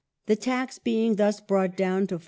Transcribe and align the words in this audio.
the 0.25 0.35
tax 0.35 0.79
being 0.79 1.15
thus 1.17 1.39
brought 1.39 1.77
down 1.77 2.07
to 2.07 2.17
4d. 2.17 2.19